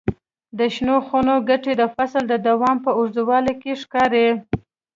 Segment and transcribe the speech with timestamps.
[0.57, 4.27] د شنو خونو ګټې د فصل د دوام په اوږدوالي کې ښکاري.